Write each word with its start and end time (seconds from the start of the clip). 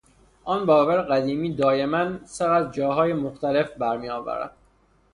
آن 0.51 0.59
باور 0.65 1.01
قدیمی 1.01 1.53
دایما 1.53 2.17
سر 2.25 2.51
از 2.53 2.71
جاهای 2.73 3.13
مختلف 3.13 3.71
بر 3.77 3.97
میآورد. 3.97 4.55